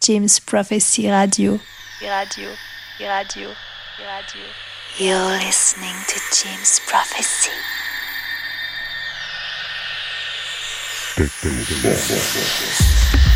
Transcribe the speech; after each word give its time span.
James 0.00 0.40
Prophecy 0.40 1.08
Radio. 1.08 1.60
Radio, 2.02 2.50
radio, 3.00 3.48
radio. 3.98 4.44
You're 4.96 5.38
listening 5.38 5.94
to 6.08 6.20
James 6.32 6.80
Prophecy. 6.86 7.50
sur 11.98 13.27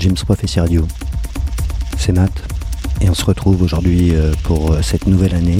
James 0.00 0.14
Prophecy 0.14 0.60
Radio. 0.60 0.88
C'est 1.98 2.12
Matt 2.12 2.32
et 3.02 3.10
on 3.10 3.14
se 3.14 3.22
retrouve 3.22 3.60
aujourd'hui 3.60 4.14
euh, 4.14 4.32
pour 4.44 4.72
euh, 4.72 4.80
cette 4.80 5.06
nouvelle 5.06 5.34
année. 5.34 5.58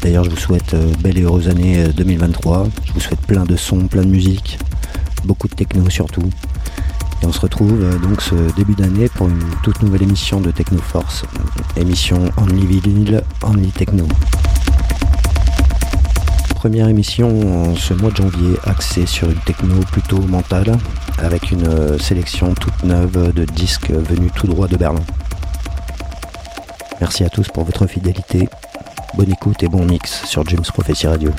D'ailleurs, 0.00 0.24
je 0.24 0.30
vous 0.30 0.38
souhaite 0.38 0.72
euh, 0.72 0.90
belle 1.00 1.18
et 1.18 1.20
heureuse 1.20 1.50
année 1.50 1.86
2023. 1.94 2.68
Je 2.86 2.92
vous 2.94 3.00
souhaite 3.00 3.20
plein 3.20 3.44
de 3.44 3.54
sons, 3.54 3.88
plein 3.88 4.04
de 4.04 4.08
musique, 4.08 4.58
beaucoup 5.24 5.48
de 5.48 5.54
techno 5.54 5.90
surtout. 5.90 6.24
Et 7.22 7.26
on 7.26 7.32
se 7.32 7.40
retrouve 7.40 7.78
donc 8.00 8.22
ce 8.22 8.34
début 8.56 8.74
d'année 8.74 9.10
pour 9.10 9.28
une 9.28 9.44
toute 9.62 9.82
nouvelle 9.82 10.04
émission 10.04 10.40
de 10.40 10.50
Techno 10.50 10.78
Force, 10.78 11.24
émission 11.76 12.30
Only 12.38 12.64
Vinyl, 12.64 13.22
Only 13.42 13.70
Techno. 13.70 14.08
Première 16.54 16.88
émission 16.88 17.76
ce 17.76 17.92
mois 17.92 18.10
de 18.10 18.16
janvier 18.16 18.56
axée 18.64 19.04
sur 19.04 19.28
une 19.28 19.40
techno 19.40 19.74
plutôt 19.92 20.22
mentale, 20.22 20.78
avec 21.18 21.50
une 21.50 21.66
euh, 21.66 21.98
sélection 21.98 22.54
toute 22.54 22.82
neuve 22.84 23.32
de 23.32 23.44
disques 23.44 23.90
venus 23.90 24.32
tout 24.34 24.46
droit 24.46 24.68
de 24.68 24.76
Berlin. 24.76 25.02
Merci 27.00 27.24
à 27.24 27.28
tous 27.28 27.48
pour 27.48 27.64
votre 27.64 27.86
fidélité. 27.86 28.48
Bonne 29.14 29.30
écoute 29.30 29.62
et 29.62 29.68
bon 29.68 29.84
mix 29.84 30.24
sur 30.24 30.46
James 30.46 30.64
Prophecy 30.72 31.06
Radio. 31.06 31.30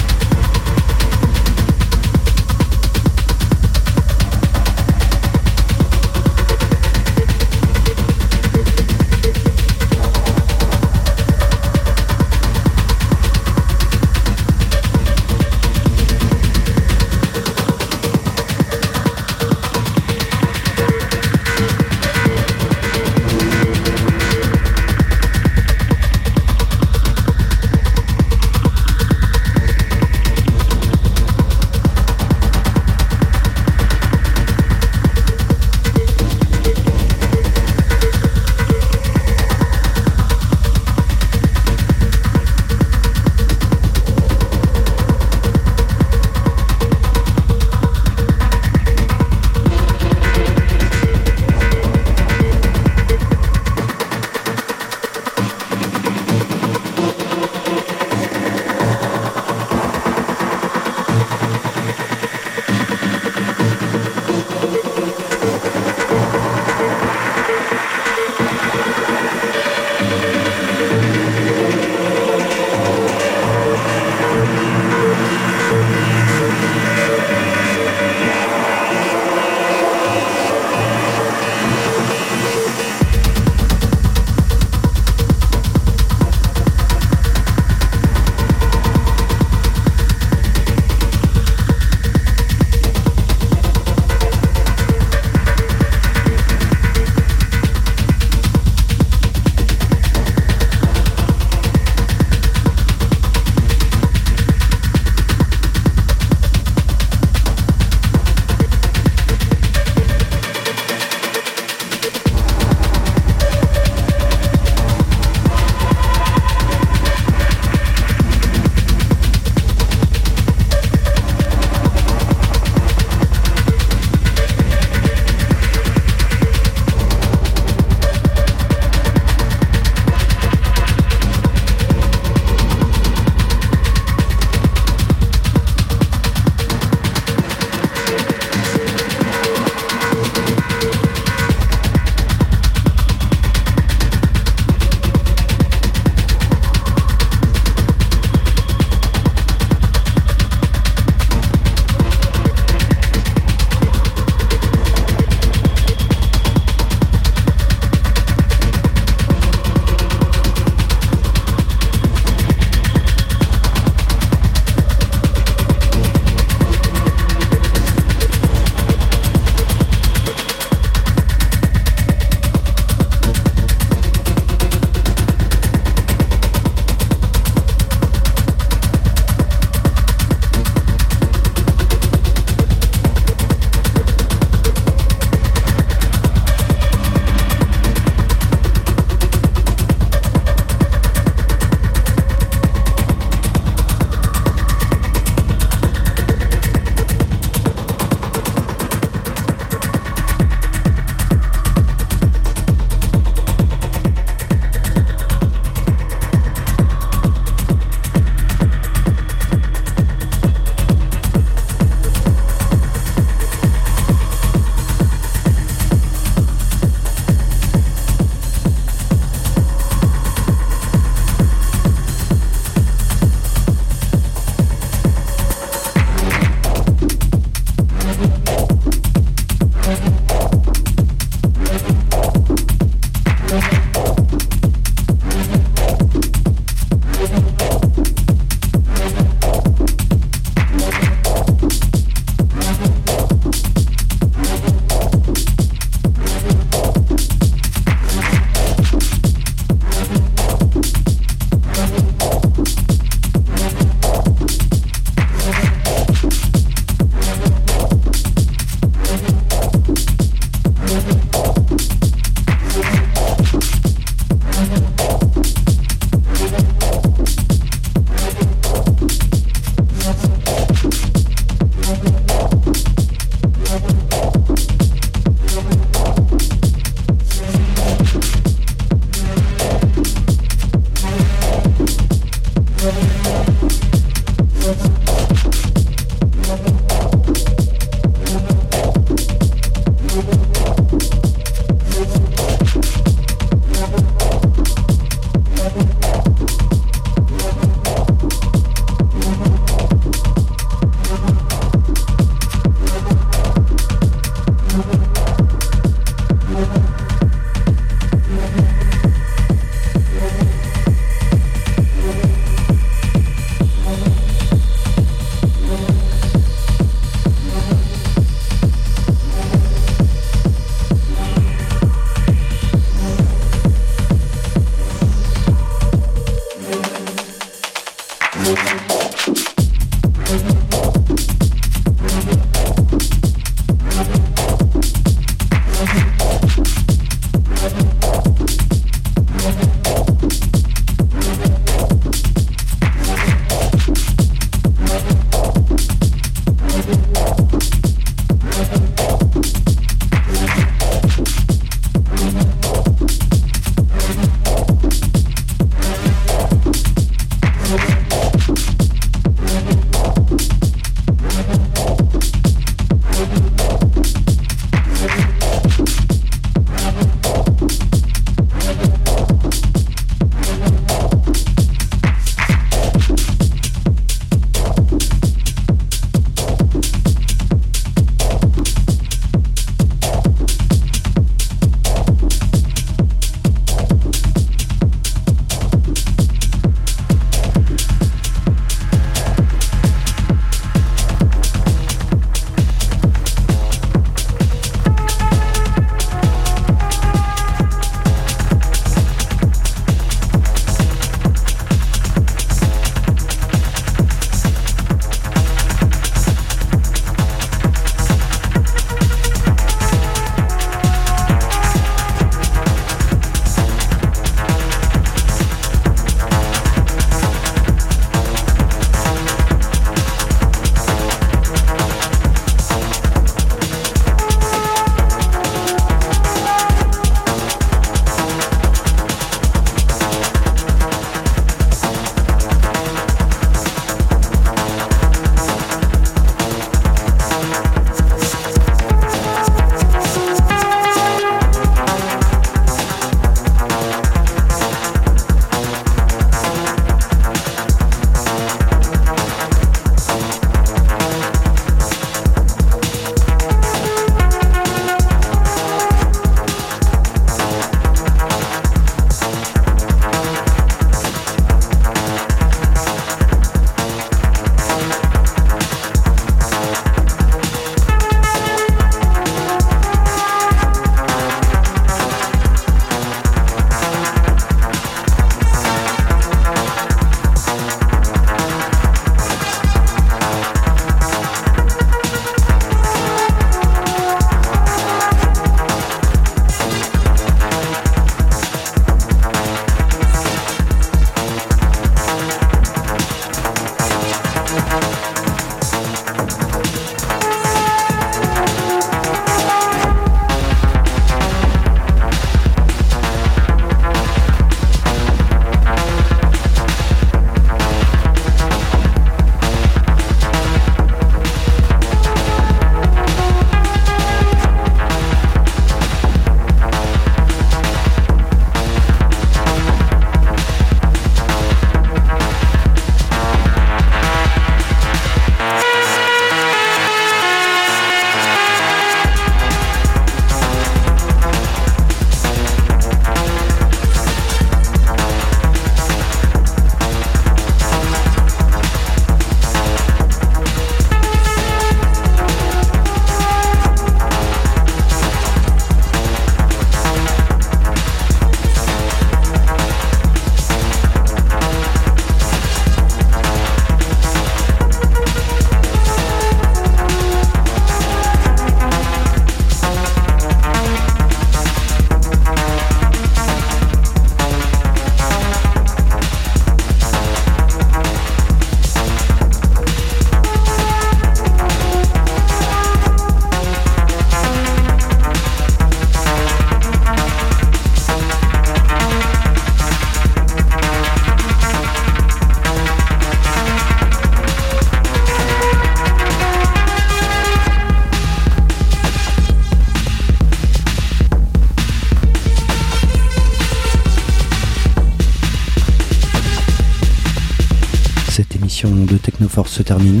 Se 599.44 599.62
termine. 599.62 600.00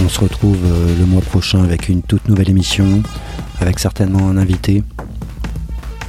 On 0.00 0.08
se 0.08 0.20
retrouve 0.20 0.58
euh, 0.64 0.98
le 0.98 1.04
mois 1.04 1.20
prochain 1.20 1.64
avec 1.64 1.88
une 1.88 2.02
toute 2.02 2.28
nouvelle 2.28 2.48
émission, 2.48 3.02
avec 3.60 3.78
certainement 3.78 4.28
un 4.28 4.36
invité, 4.36 4.82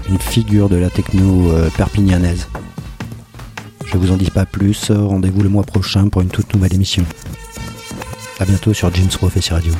une 0.09 0.19
figure 0.19 0.69
de 0.69 0.75
la 0.75 0.89
techno 0.89 1.51
euh, 1.51 1.69
perpignanaise. 1.75 2.47
Je 3.87 3.97
vous 3.97 4.11
en 4.11 4.17
dis 4.17 4.29
pas 4.29 4.45
plus, 4.45 4.91
rendez-vous 4.91 5.41
le 5.41 5.49
mois 5.49 5.63
prochain 5.63 6.07
pour 6.09 6.21
une 6.21 6.29
toute 6.29 6.53
nouvelle 6.53 6.73
émission. 6.73 7.03
A 8.39 8.45
bientôt 8.45 8.73
sur 8.73 8.93
James 8.93 9.09
Prophecy 9.09 9.51
Radio. 9.51 9.73